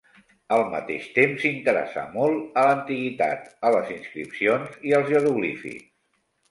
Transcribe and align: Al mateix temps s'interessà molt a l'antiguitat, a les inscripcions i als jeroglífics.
Al 0.55 0.61
mateix 0.69 1.03
temps 1.17 1.43
s'interessà 1.43 2.07
molt 2.15 2.59
a 2.63 2.65
l'antiguitat, 2.69 3.55
a 3.71 3.75
les 3.79 3.95
inscripcions 4.01 4.85
i 4.93 5.01
als 5.03 5.15
jeroglífics. 5.17 5.91